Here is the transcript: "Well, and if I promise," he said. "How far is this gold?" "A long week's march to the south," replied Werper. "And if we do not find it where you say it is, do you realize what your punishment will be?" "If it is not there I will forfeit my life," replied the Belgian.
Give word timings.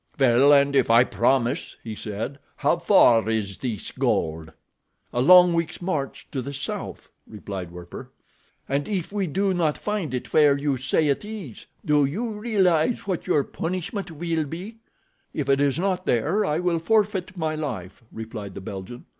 "Well, 0.19 0.51
and 0.51 0.75
if 0.75 0.89
I 0.89 1.03
promise," 1.03 1.77
he 1.83 1.93
said. 1.93 2.39
"How 2.55 2.77
far 2.77 3.29
is 3.29 3.59
this 3.59 3.91
gold?" 3.91 4.51
"A 5.13 5.21
long 5.21 5.53
week's 5.53 5.79
march 5.79 6.27
to 6.31 6.41
the 6.41 6.55
south," 6.55 7.11
replied 7.27 7.69
Werper. 7.69 8.09
"And 8.67 8.87
if 8.87 9.13
we 9.13 9.27
do 9.27 9.53
not 9.53 9.77
find 9.77 10.15
it 10.15 10.33
where 10.33 10.57
you 10.57 10.75
say 10.77 11.07
it 11.09 11.23
is, 11.23 11.67
do 11.85 12.03
you 12.03 12.31
realize 12.31 13.01
what 13.05 13.27
your 13.27 13.43
punishment 13.43 14.09
will 14.09 14.45
be?" 14.45 14.77
"If 15.35 15.47
it 15.49 15.61
is 15.61 15.77
not 15.77 16.07
there 16.07 16.45
I 16.45 16.57
will 16.57 16.79
forfeit 16.79 17.37
my 17.37 17.53
life," 17.53 18.01
replied 18.11 18.55
the 18.55 18.61
Belgian. 18.61 19.05